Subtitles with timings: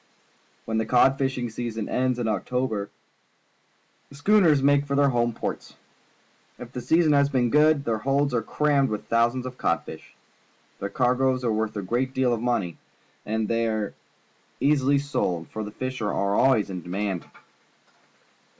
[0.65, 2.89] When the cod fishing season ends in October,
[4.09, 5.75] the schooners make for their home ports.
[6.57, 10.15] If the season has been good, their holds are crammed with thousands of codfish.
[10.79, 12.79] The cargoes are worth a great deal of money,
[13.27, 13.93] and thej^ are
[14.59, 17.29] ea.sily sold, for the fish are always in demand.